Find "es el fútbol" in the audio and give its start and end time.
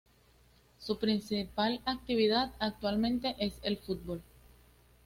3.37-4.23